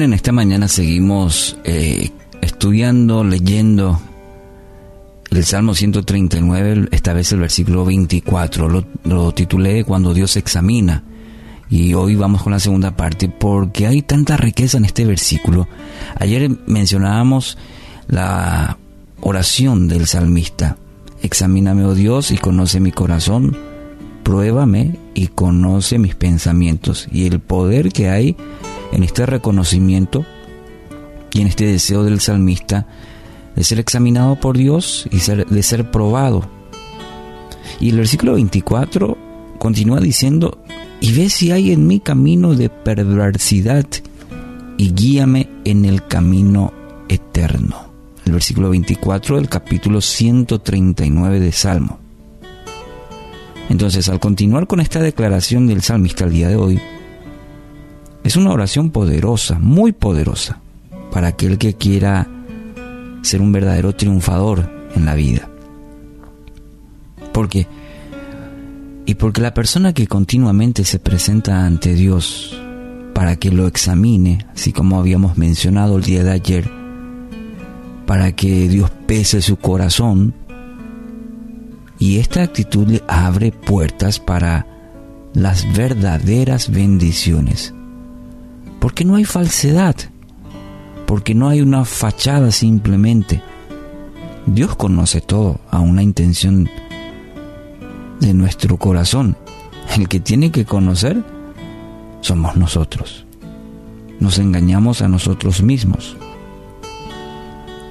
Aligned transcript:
En 0.00 0.12
esta 0.12 0.30
mañana 0.30 0.68
seguimos 0.68 1.58
eh, 1.64 2.10
estudiando, 2.40 3.24
leyendo 3.24 4.00
el 5.28 5.44
Salmo 5.44 5.74
139, 5.74 6.88
esta 6.92 7.12
vez 7.12 7.32
el 7.32 7.40
versículo 7.40 7.84
24. 7.84 8.68
Lo, 8.68 8.84
lo 9.02 9.34
titulé 9.34 9.82
Cuando 9.82 10.14
Dios 10.14 10.36
examina. 10.36 11.02
Y 11.68 11.94
hoy 11.94 12.14
vamos 12.14 12.44
con 12.44 12.52
la 12.52 12.60
segunda 12.60 12.96
parte 12.96 13.28
porque 13.28 13.88
hay 13.88 14.02
tanta 14.02 14.36
riqueza 14.36 14.78
en 14.78 14.84
este 14.84 15.04
versículo. 15.04 15.66
Ayer 16.20 16.48
mencionábamos 16.66 17.58
la 18.06 18.78
oración 19.20 19.88
del 19.88 20.06
salmista. 20.06 20.76
Examíname, 21.22 21.84
oh 21.84 21.94
Dios, 21.94 22.30
y 22.30 22.38
conoce 22.38 22.78
mi 22.78 22.92
corazón. 22.92 23.58
Pruébame 24.22 24.96
y 25.14 25.26
conoce 25.26 25.98
mis 25.98 26.14
pensamientos. 26.14 27.08
Y 27.10 27.26
el 27.26 27.40
poder 27.40 27.90
que 27.90 28.10
hay 28.10 28.36
en 28.92 29.02
este 29.02 29.26
reconocimiento 29.26 30.24
y 31.32 31.40
en 31.40 31.46
este 31.46 31.66
deseo 31.66 32.04
del 32.04 32.20
salmista 32.20 32.86
de 33.54 33.64
ser 33.64 33.78
examinado 33.80 34.36
por 34.36 34.56
Dios 34.56 35.08
y 35.10 35.18
de 35.18 35.62
ser 35.62 35.90
probado. 35.90 36.48
Y 37.80 37.90
el 37.90 37.96
versículo 37.96 38.34
24 38.34 39.18
continúa 39.58 40.00
diciendo, 40.00 40.58
y 41.00 41.12
ve 41.12 41.28
si 41.28 41.50
hay 41.50 41.72
en 41.72 41.86
mi 41.86 42.00
camino 42.00 42.54
de 42.54 42.70
perversidad 42.70 43.86
y 44.76 44.92
guíame 44.92 45.48
en 45.64 45.84
el 45.84 46.06
camino 46.06 46.72
eterno. 47.08 47.88
El 48.24 48.32
versículo 48.32 48.70
24 48.70 49.36
del 49.36 49.48
capítulo 49.48 50.00
139 50.00 51.40
de 51.40 51.52
Salmo. 51.52 51.98
Entonces, 53.68 54.08
al 54.08 54.20
continuar 54.20 54.66
con 54.66 54.80
esta 54.80 55.00
declaración 55.00 55.66
del 55.66 55.82
salmista 55.82 56.24
al 56.24 56.32
día 56.32 56.48
de 56.48 56.56
hoy, 56.56 56.80
es 58.28 58.36
una 58.36 58.52
oración 58.52 58.90
poderosa, 58.90 59.58
muy 59.58 59.92
poderosa, 59.92 60.60
para 61.10 61.28
aquel 61.28 61.56
que 61.56 61.72
quiera 61.72 62.28
ser 63.22 63.40
un 63.40 63.52
verdadero 63.52 63.94
triunfador 63.94 64.70
en 64.94 65.06
la 65.06 65.14
vida. 65.14 65.48
Porque 67.32 67.66
y 69.06 69.14
porque 69.14 69.40
la 69.40 69.54
persona 69.54 69.94
que 69.94 70.06
continuamente 70.06 70.84
se 70.84 70.98
presenta 70.98 71.64
ante 71.64 71.94
Dios 71.94 72.54
para 73.14 73.36
que 73.36 73.50
lo 73.50 73.66
examine, 73.66 74.44
así 74.54 74.74
como 74.74 74.98
habíamos 74.98 75.38
mencionado 75.38 75.96
el 75.96 76.02
día 76.04 76.22
de 76.22 76.32
ayer, 76.32 76.70
para 78.04 78.32
que 78.32 78.68
Dios 78.68 78.90
pese 79.06 79.40
su 79.40 79.56
corazón, 79.56 80.34
y 81.98 82.18
esta 82.18 82.42
actitud 82.42 82.88
le 82.88 83.02
abre 83.08 83.52
puertas 83.52 84.20
para 84.20 84.66
las 85.32 85.64
verdaderas 85.74 86.70
bendiciones 86.70 87.72
porque 88.80 89.04
no 89.04 89.16
hay 89.16 89.24
falsedad, 89.24 89.96
porque 91.06 91.34
no 91.34 91.48
hay 91.48 91.60
una 91.60 91.84
fachada 91.84 92.50
simplemente. 92.50 93.42
Dios 94.46 94.76
conoce 94.76 95.20
todo, 95.20 95.60
a 95.70 95.80
una 95.80 96.02
intención 96.02 96.68
de 98.20 98.34
nuestro 98.34 98.76
corazón. 98.76 99.36
El 99.96 100.08
que 100.08 100.20
tiene 100.20 100.50
que 100.50 100.64
conocer 100.64 101.22
somos 102.20 102.56
nosotros. 102.56 103.26
Nos 104.20 104.38
engañamos 104.38 105.02
a 105.02 105.08
nosotros 105.08 105.62
mismos. 105.62 106.16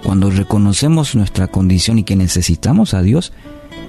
Cuando 0.04 0.30
reconocemos 0.30 1.16
nuestra 1.16 1.48
condición 1.48 2.00
y 2.00 2.04
que 2.04 2.16
necesitamos 2.16 2.94
a 2.94 3.02
Dios, 3.02 3.34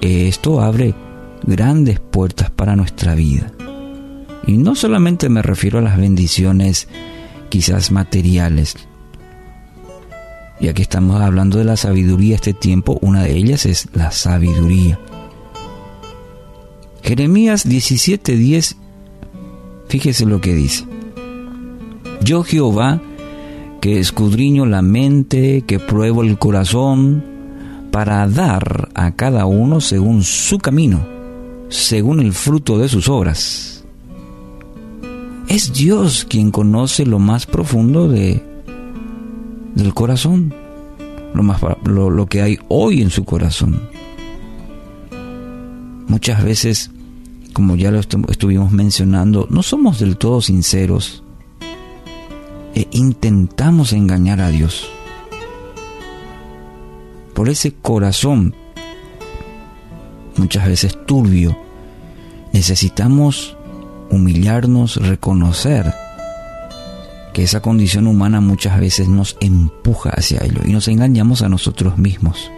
esto 0.01 0.61
abre 0.61 0.95
grandes 1.43 1.99
puertas 1.99 2.49
para 2.51 2.75
nuestra 2.75 3.15
vida. 3.15 3.51
Y 4.47 4.57
no 4.57 4.75
solamente 4.75 5.29
me 5.29 5.41
refiero 5.41 5.79
a 5.79 5.81
las 5.81 5.97
bendiciones 5.97 6.87
quizás 7.49 7.91
materiales. 7.91 8.75
Y 10.59 10.67
aquí 10.67 10.81
estamos 10.81 11.21
hablando 11.21 11.57
de 11.57 11.63
la 11.63 11.77
sabiduría 11.77 12.35
este 12.35 12.53
tiempo, 12.53 12.97
una 13.01 13.23
de 13.23 13.37
ellas 13.37 13.65
es 13.65 13.87
la 13.93 14.11
sabiduría. 14.11 14.99
Jeremías 17.01 17.65
17:10, 17.65 18.75
fíjese 19.87 20.25
lo 20.25 20.41
que 20.41 20.53
dice. 20.53 20.85
Yo 22.21 22.43
Jehová, 22.43 23.01
que 23.79 23.99
escudriño 23.99 24.65
la 24.65 24.81
mente, 24.81 25.63
que 25.65 25.79
pruebo 25.79 26.23
el 26.23 26.37
corazón, 26.37 27.23
para 27.91 28.27
dar 28.27 28.89
a 28.93 29.15
cada 29.15 29.45
uno 29.45 29.79
según 29.79 30.23
su 30.23 30.59
camino, 30.59 31.07
según 31.69 32.19
el 32.19 32.33
fruto 32.33 32.77
de 32.77 32.89
sus 32.89 33.07
obras. 33.07 33.78
Es 35.49 35.73
Dios 35.73 36.27
quien 36.29 36.51
conoce 36.51 37.07
lo 37.07 37.17
más 37.17 37.47
profundo 37.47 38.07
de, 38.07 38.43
del 39.73 39.95
corazón, 39.95 40.53
lo, 41.33 41.41
más, 41.41 41.59
lo, 41.85 42.27
que 42.27 42.43
hay 42.43 42.59
hoy 42.67 43.01
en 43.01 43.09
su 43.09 43.25
corazón. 43.25 43.81
Muchas 46.07 46.43
veces, 46.43 46.91
como 47.53 47.75
ya 47.75 47.89
lo 47.89 47.99
estuvimos 47.99 48.71
mencionando, 48.71 49.47
no 49.49 49.63
somos 49.63 49.97
del 49.99 50.17
todo 50.17 50.39
sinceros 50.39 51.23
e 52.75 52.87
intentamos 52.91 53.91
engañar 53.91 54.41
a 54.41 54.49
Dios. 54.49 54.87
Por 57.33 57.49
ese 57.49 57.73
corazón, 57.73 58.53
muchas 60.37 60.67
veces 60.67 60.95
turbio, 61.07 61.57
necesitamos 62.53 63.57
humillarnos, 64.09 64.95
reconocer 64.95 65.93
que 67.33 67.43
esa 67.43 67.61
condición 67.61 68.07
humana 68.07 68.41
muchas 68.41 68.79
veces 68.79 69.07
nos 69.07 69.37
empuja 69.39 70.09
hacia 70.09 70.43
ello 70.43 70.61
y 70.65 70.71
nos 70.71 70.87
engañamos 70.87 71.41
a 71.41 71.49
nosotros 71.49 71.97
mismos. 71.97 72.51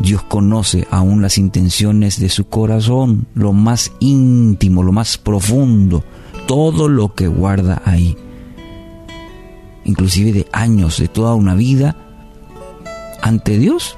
Dios 0.00 0.22
conoce 0.22 0.86
aún 0.90 1.20
las 1.20 1.36
intenciones 1.36 2.18
de 2.18 2.30
su 2.30 2.48
corazón, 2.48 3.26
lo 3.34 3.52
más 3.52 3.92
íntimo, 4.00 4.82
lo 4.82 4.92
más 4.92 5.18
profundo, 5.18 6.02
todo 6.46 6.88
lo 6.88 7.14
que 7.14 7.28
guarda 7.28 7.82
ahí. 7.84 8.16
Inclusive 9.84 10.32
de 10.32 10.46
años, 10.52 10.98
de 10.98 11.08
toda 11.08 11.34
una 11.34 11.54
vida, 11.54 11.96
ante 13.22 13.58
Dios 13.58 13.96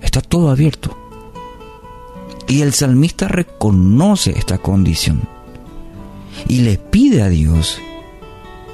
está 0.00 0.20
todo 0.20 0.50
abierto. 0.50 1.01
Y 2.52 2.60
el 2.60 2.74
salmista 2.74 3.28
reconoce 3.28 4.32
esta 4.36 4.58
condición 4.58 5.22
y 6.46 6.58
le 6.58 6.76
pide 6.76 7.22
a 7.22 7.30
Dios 7.30 7.78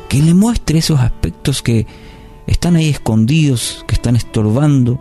que 0.08 0.20
le 0.20 0.34
muestre 0.34 0.80
esos 0.80 0.98
aspectos 0.98 1.62
que 1.62 1.86
están 2.48 2.74
ahí 2.74 2.88
escondidos, 2.88 3.84
que 3.86 3.94
están 3.94 4.16
estorbando, 4.16 4.98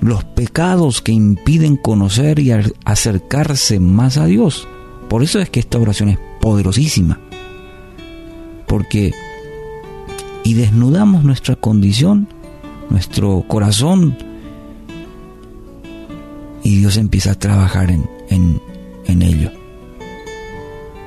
los 0.00 0.24
pecados 0.24 1.02
que 1.02 1.12
impiden 1.12 1.76
conocer 1.76 2.38
y 2.38 2.52
acercarse 2.86 3.80
más 3.80 4.16
a 4.16 4.24
Dios. 4.24 4.66
Por 5.10 5.22
eso 5.22 5.38
es 5.38 5.50
que 5.50 5.60
esta 5.60 5.78
oración 5.78 6.08
es 6.08 6.18
poderosísima. 6.40 7.20
Porque 8.66 9.12
y 10.42 10.54
desnudamos 10.54 11.22
nuestra 11.22 11.56
condición, 11.56 12.28
nuestro 12.88 13.44
corazón, 13.46 14.31
y 16.72 16.78
Dios 16.78 16.96
empieza 16.96 17.32
a 17.32 17.34
trabajar 17.34 17.90
en, 17.90 18.08
en, 18.30 19.22
ello. 19.22 19.50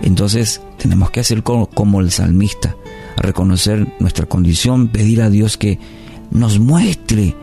Entonces 0.04 0.62
tenemos 0.78 1.10
que 1.10 1.22
hacer 1.22 1.42
como, 1.42 1.66
como 1.66 2.02
el 2.02 2.12
salmista, 2.12 2.76
reconocer 3.18 3.88
nuestra 4.00 4.28
condición, 4.28 4.90
pedir 4.90 5.24
a 5.24 5.32
Dios 5.32 5.58
que 5.58 5.80
nos 6.30 6.60
muestre 6.60 7.34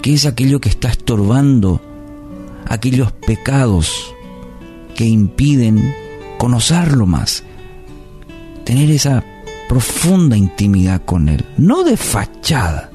qué 0.00 0.14
es 0.14 0.24
aquello 0.24 0.58
que 0.58 0.70
está 0.70 0.88
estorbando, 0.88 1.82
aquellos 2.66 3.12
pecados 3.12 4.14
que 4.94 5.04
impiden 5.04 5.94
conocerlo 6.38 7.04
más, 7.04 7.44
tener 8.64 8.90
esa 8.90 9.22
profunda 9.68 10.34
intimidad 10.34 11.04
con 11.04 11.28
Él, 11.28 11.44
no 11.58 11.84
de 11.84 11.98
fachada, 11.98 12.90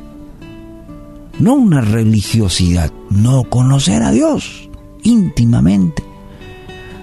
no 1.39 1.53
una 1.53 1.81
religiosidad, 1.81 2.91
no 3.09 3.45
conocer 3.45 4.03
a 4.03 4.11
Dios 4.11 4.69
íntimamente, 5.03 6.03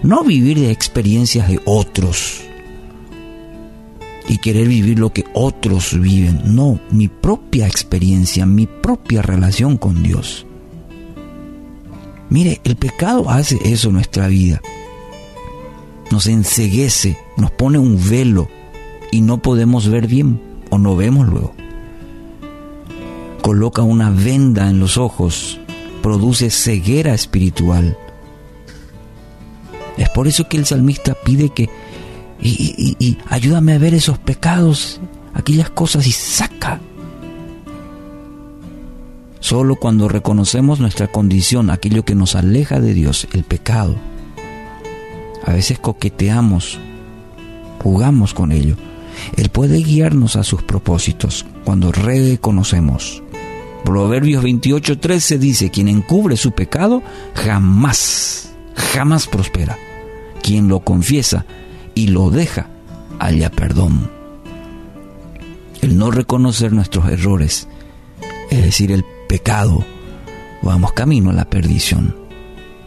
no 0.02 0.22
vivir 0.22 0.60
de 0.60 0.70
experiencias 0.70 1.48
de 1.48 1.60
otros 1.64 2.42
y 4.28 4.38
querer 4.38 4.68
vivir 4.68 4.98
lo 4.98 5.12
que 5.12 5.24
otros 5.32 5.98
viven, 5.98 6.54
no, 6.54 6.78
mi 6.90 7.08
propia 7.08 7.66
experiencia, 7.66 8.44
mi 8.44 8.66
propia 8.66 9.22
relación 9.22 9.78
con 9.78 10.02
Dios. 10.02 10.46
Mire, 12.28 12.60
el 12.64 12.76
pecado 12.76 13.30
hace 13.30 13.58
eso 13.64 13.88
en 13.88 13.94
nuestra 13.94 14.26
vida. 14.26 14.60
Nos 16.10 16.26
enseguece, 16.26 17.16
nos 17.36 17.52
pone 17.52 17.78
un 17.78 17.98
velo 18.10 18.48
y 19.12 19.22
no 19.22 19.38
podemos 19.38 19.88
ver 19.88 20.06
bien 20.06 20.40
o 20.70 20.78
no 20.78 20.96
vemos 20.96 21.26
luego 21.26 21.54
coloca 23.46 23.80
una 23.82 24.10
venda 24.10 24.68
en 24.68 24.80
los 24.80 24.98
ojos, 24.98 25.60
produce 26.02 26.50
ceguera 26.50 27.14
espiritual. 27.14 27.96
Es 29.96 30.08
por 30.08 30.26
eso 30.26 30.48
que 30.48 30.56
el 30.56 30.66
salmista 30.66 31.14
pide 31.14 31.50
que 31.50 31.70
y, 32.42 33.18
ayúdame 33.28 33.74
a 33.74 33.78
ver 33.78 33.94
esos 33.94 34.18
pecados, 34.18 35.00
aquellas 35.32 35.70
cosas 35.70 36.08
y 36.08 36.10
saca. 36.10 36.80
Solo 39.38 39.76
cuando 39.76 40.08
reconocemos 40.08 40.80
nuestra 40.80 41.06
condición, 41.06 41.70
aquello 41.70 42.04
que 42.04 42.16
nos 42.16 42.34
aleja 42.34 42.80
de 42.80 42.94
Dios, 42.94 43.28
el 43.32 43.44
pecado, 43.44 43.94
a 45.44 45.52
veces 45.52 45.78
coqueteamos, 45.78 46.80
jugamos 47.80 48.34
con 48.34 48.50
ello. 48.50 48.74
Él 49.36 49.50
puede 49.50 49.78
guiarnos 49.84 50.34
a 50.34 50.42
sus 50.42 50.64
propósitos 50.64 51.46
cuando 51.64 51.92
reconocemos. 51.92 53.22
Proverbios 53.86 54.42
28:13 54.42 55.38
dice, 55.38 55.70
quien 55.70 55.86
encubre 55.86 56.36
su 56.36 56.50
pecado 56.50 57.04
jamás, 57.34 58.52
jamás 58.74 59.28
prospera. 59.28 59.78
Quien 60.42 60.66
lo 60.66 60.80
confiesa 60.80 61.46
y 61.94 62.08
lo 62.08 62.30
deja, 62.30 62.66
haya 63.20 63.48
perdón. 63.48 64.10
El 65.82 65.96
no 65.96 66.10
reconocer 66.10 66.72
nuestros 66.72 67.08
errores, 67.08 67.68
es 68.50 68.64
decir, 68.64 68.90
el 68.90 69.04
pecado, 69.28 69.84
vamos 70.62 70.92
camino 70.92 71.30
a 71.30 71.34
la 71.34 71.48
perdición, 71.48 72.16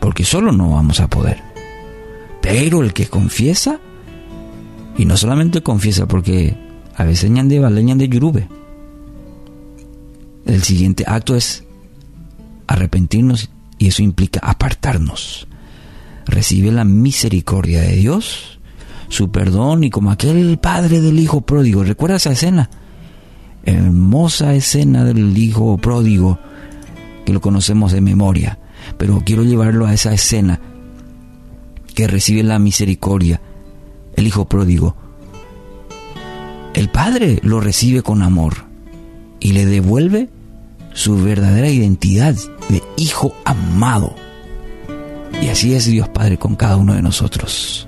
porque 0.01 0.25
solo 0.25 0.51
no 0.51 0.71
vamos 0.71 0.99
a 0.99 1.07
poder. 1.07 1.41
Pero 2.41 2.83
el 2.83 2.91
que 2.91 3.07
confiesa, 3.07 3.79
y 4.97 5.05
no 5.05 5.15
solamente 5.15 5.63
confiesa, 5.63 6.09
porque 6.09 6.57
a 6.93 7.05
veces 7.05 7.31
ñan 7.31 7.47
de 7.47 7.61
leñan 7.69 7.97
de 7.97 8.09
yurube. 8.09 8.49
El 10.49 10.63
siguiente 10.63 11.03
acto 11.05 11.35
es 11.35 11.63
arrepentirnos 12.65 13.51
y 13.77 13.89
eso 13.89 14.01
implica 14.01 14.39
apartarnos. 14.41 15.47
Recibe 16.25 16.71
la 16.71 16.85
misericordia 16.85 17.81
de 17.81 17.95
Dios 17.97 18.59
su 19.09 19.29
perdón 19.29 19.83
y 19.83 19.91
como 19.91 20.09
aquel 20.09 20.57
padre 20.57 21.01
del 21.01 21.19
hijo 21.19 21.41
pródigo. 21.41 21.83
¿Recuerda 21.83 22.15
esa 22.15 22.31
escena? 22.31 22.71
Hermosa 23.63 24.55
escena 24.55 25.03
del 25.03 25.37
hijo 25.37 25.77
pródigo 25.77 26.39
que 27.27 27.33
lo 27.33 27.41
conocemos 27.41 27.91
de 27.91 28.01
memoria. 28.01 28.57
Pero 28.97 29.21
quiero 29.23 29.43
llevarlo 29.43 29.85
a 29.85 29.93
esa 29.93 30.13
escena 30.13 30.59
que 31.93 32.07
recibe 32.07 32.41
la 32.41 32.57
misericordia, 32.57 33.39
el 34.15 34.25
hijo 34.25 34.49
pródigo. 34.49 34.95
El 36.73 36.89
padre 36.89 37.39
lo 37.43 37.59
recibe 37.59 38.01
con 38.01 38.23
amor 38.23 38.65
y 39.39 39.51
le 39.51 39.67
devuelve 39.67 40.29
su 40.99 41.15
verdadera 41.15 41.69
identidad 41.69 42.35
de 42.67 42.83
hijo 42.97 43.33
amado. 43.45 44.15
Y 45.41 45.47
así 45.47 45.73
es 45.73 45.85
Dios 45.85 46.09
Padre 46.09 46.37
con 46.37 46.57
cada 46.57 46.75
uno 46.75 46.93
de 46.93 47.01
nosotros. 47.01 47.87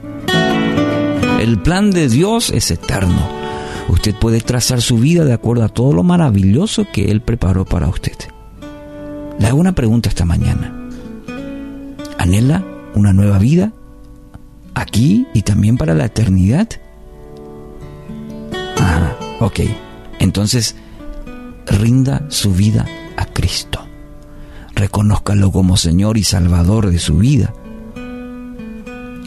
El 1.41 1.61
plan 1.61 1.91
de 1.91 2.07
Dios 2.07 2.51
es 2.51 2.71
eterno. 2.71 3.27
Usted 3.89 4.15
puede 4.15 4.39
trazar 4.39 4.81
su 4.81 4.97
vida 4.97 5.25
de 5.25 5.33
acuerdo 5.33 5.65
a 5.65 5.67
todo 5.67 5.91
lo 5.91 6.03
maravilloso 6.03 6.87
que 6.93 7.11
Él 7.11 7.19
preparó 7.19 7.65
para 7.65 7.89
usted. 7.89 8.15
Le 9.37 9.47
hago 9.47 9.59
una 9.59 9.75
pregunta 9.75 10.07
esta 10.07 10.23
mañana. 10.23 10.73
¿Anhela 12.17 12.63
una 12.95 13.11
nueva 13.11 13.39
vida? 13.39 13.73
¿Aquí 14.73 15.27
y 15.33 15.41
también 15.41 15.75
para 15.75 15.93
la 15.93 16.05
eternidad? 16.05 16.69
Ah, 18.77 19.17
ok. 19.41 19.59
Entonces, 20.19 20.77
rinda 21.65 22.25
su 22.29 22.53
vida 22.53 22.85
Cristo. 23.51 23.85
Reconózcalo 24.75 25.51
como 25.51 25.75
Señor 25.75 26.17
y 26.17 26.23
Salvador 26.23 26.89
de 26.89 26.99
su 26.99 27.17
vida. 27.17 27.53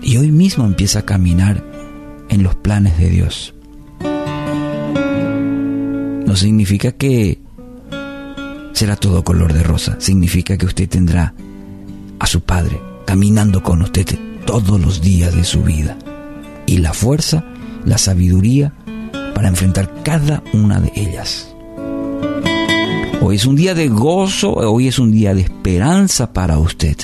Y 0.02 0.16
hoy 0.16 0.32
mismo 0.32 0.64
empieza 0.64 1.00
a 1.00 1.04
caminar 1.04 1.62
en 2.30 2.42
los 2.42 2.54
planes 2.54 2.96
de 2.96 3.10
Dios. 3.10 3.54
No 6.26 6.34
significa 6.36 6.92
que 6.92 7.38
será 8.72 8.96
todo 8.96 9.24
color 9.24 9.52
de 9.52 9.62
rosa, 9.62 9.96
significa 9.98 10.56
que 10.56 10.64
usted 10.64 10.88
tendrá 10.88 11.34
a 12.18 12.26
su 12.26 12.40
Padre 12.40 12.80
caminando 13.04 13.62
con 13.62 13.82
usted 13.82 14.06
todos 14.46 14.80
los 14.80 15.02
días 15.02 15.34
de 15.34 15.44
su 15.44 15.62
vida 15.64 15.98
y 16.64 16.78
la 16.78 16.94
fuerza, 16.94 17.44
la 17.84 17.98
sabiduría 17.98 18.72
para 19.34 19.48
enfrentar 19.48 20.02
cada 20.02 20.42
una 20.54 20.80
de 20.80 20.92
ellas. 20.96 21.53
Hoy 23.26 23.36
es 23.36 23.46
un 23.46 23.56
día 23.56 23.74
de 23.74 23.88
gozo, 23.88 24.52
hoy 24.52 24.86
es 24.86 24.98
un 24.98 25.10
día 25.10 25.32
de 25.32 25.40
esperanza 25.40 26.34
para 26.34 26.58
usted. 26.58 26.94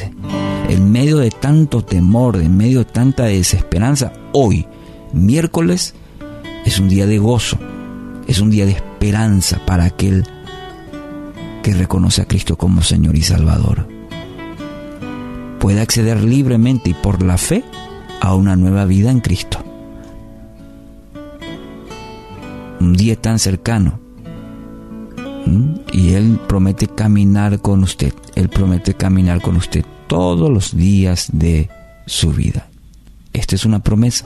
En 0.69 0.93
medio 0.93 1.17
de 1.17 1.31
tanto 1.31 1.83
temor, 1.83 2.37
en 2.37 2.59
medio 2.59 2.81
de 2.81 2.85
tanta 2.85 3.25
desesperanza, 3.25 4.13
hoy 4.33 4.67
miércoles 5.15 5.95
es 6.67 6.79
un 6.79 6.91
día 6.91 7.07
de 7.07 7.17
gozo, 7.17 7.59
es 8.27 8.39
un 8.39 8.51
día 8.51 8.67
de 8.67 8.73
esperanza 8.73 9.65
para 9.65 9.85
aquel 9.85 10.27
que 11.63 11.73
reconoce 11.73 12.21
a 12.21 12.27
Cristo 12.27 12.59
como 12.59 12.83
Señor 12.83 13.17
y 13.17 13.23
Salvador. 13.23 13.89
Puede 15.59 15.81
acceder 15.81 16.23
libremente 16.23 16.91
y 16.91 16.95
por 16.95 17.23
la 17.23 17.39
fe 17.39 17.65
a 18.21 18.35
una 18.35 18.57
nueva 18.57 18.85
vida 18.85 19.11
en 19.11 19.21
Cristo. 19.21 19.65
Un 22.79 22.93
día 22.93 23.17
tan 23.17 23.39
cercano. 23.39 24.10
Y 25.93 26.15
Él 26.15 26.39
promete 26.49 26.87
caminar 26.87 27.61
con 27.61 27.83
usted. 27.83 28.13
Él 28.35 28.49
promete 28.49 28.95
caminar 28.95 29.41
con 29.41 29.57
usted 29.57 29.85
todos 30.07 30.51
los 30.51 30.77
días 30.77 31.29
de 31.33 31.69
su 32.07 32.33
vida. 32.33 32.69
Esta 33.33 33.55
es 33.55 33.65
una 33.65 33.81
promesa. 33.81 34.25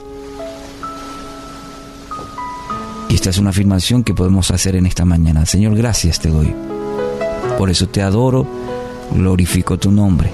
Y 3.09 3.15
esta 3.15 3.29
es 3.29 3.37
una 3.37 3.51
afirmación 3.51 4.03
que 4.03 4.13
podemos 4.13 4.51
hacer 4.51 4.75
en 4.75 4.85
esta 4.85 5.05
mañana. 5.05 5.45
Señor, 5.45 5.75
gracias 5.75 6.19
te 6.19 6.29
doy. 6.29 6.53
Por 7.57 7.69
eso 7.69 7.87
te 7.87 8.01
adoro, 8.01 8.47
glorifico 9.11 9.77
tu 9.77 9.91
nombre, 9.91 10.31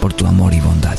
por 0.00 0.12
tu 0.12 0.26
amor 0.26 0.52
y 0.54 0.60
bondad. 0.60 0.98